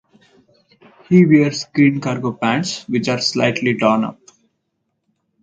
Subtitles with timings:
[1.07, 4.19] He wears green cargo pants, which are slightly torn up.